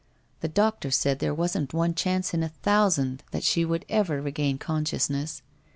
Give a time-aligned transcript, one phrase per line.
[0.39, 4.57] The doctor said there wasn't one chance in a thousand that she would ever regain
[4.57, 5.43] con sciousness.